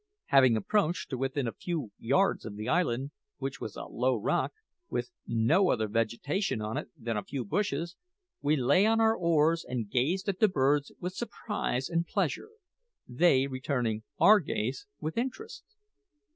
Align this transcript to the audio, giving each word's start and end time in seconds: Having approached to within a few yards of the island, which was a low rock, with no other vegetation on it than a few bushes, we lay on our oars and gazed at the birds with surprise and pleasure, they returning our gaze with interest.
Having 0.29 0.57
approached 0.57 1.11
to 1.11 1.17
within 1.19 1.47
a 1.47 1.51
few 1.53 1.91
yards 1.99 2.43
of 2.43 2.55
the 2.55 2.67
island, 2.67 3.11
which 3.37 3.61
was 3.61 3.75
a 3.75 3.83
low 3.83 4.15
rock, 4.15 4.51
with 4.89 5.11
no 5.27 5.69
other 5.69 5.87
vegetation 5.87 6.59
on 6.59 6.75
it 6.75 6.89
than 6.97 7.17
a 7.17 7.23
few 7.23 7.45
bushes, 7.45 7.97
we 8.41 8.55
lay 8.55 8.83
on 8.87 8.99
our 8.99 9.15
oars 9.15 9.63
and 9.63 9.91
gazed 9.91 10.27
at 10.27 10.39
the 10.39 10.47
birds 10.47 10.91
with 10.99 11.13
surprise 11.13 11.87
and 11.87 12.07
pleasure, 12.07 12.49
they 13.07 13.45
returning 13.45 14.01
our 14.17 14.39
gaze 14.39 14.87
with 14.99 15.19
interest. 15.19 15.63